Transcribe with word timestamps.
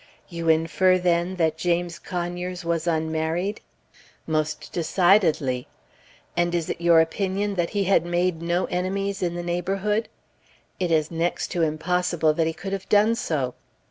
"You 0.29 0.49
infer, 0.49 0.97
then, 0.97 1.35
that 1.35 1.59
James 1.59 1.99
Conyers 1.99 2.65
was 2.65 2.87
unmarried?" 2.87 3.61
"Most 4.25 4.73
decidedly." 4.73 5.67
"And 6.35 6.55
it 6.55 6.57
is 6.57 6.73
your 6.79 7.01
opinion 7.01 7.53
that 7.53 7.69
he 7.77 7.83
had 7.83 8.03
made 8.03 8.41
no 8.41 8.65
enemies 8.65 9.21
in 9.21 9.35
the 9.35 9.43
neighborhood?" 9.43 10.09
"It 10.79 10.89
is 10.89 11.11
next 11.11 11.49
to 11.49 11.61
impossible 11.61 12.33
that 12.33 12.47
he 12.47 12.51
could 12.53 12.73
have 12.73 12.89
done 12.89 13.13
so." 13.13 13.53